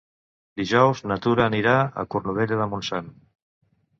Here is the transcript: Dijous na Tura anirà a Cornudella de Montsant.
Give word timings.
Dijous 0.61 1.01
na 1.11 1.17
Tura 1.25 1.43
anirà 1.51 1.75
a 1.83 2.07
Cornudella 2.15 2.59
de 2.63 2.69
Montsant. 2.73 3.15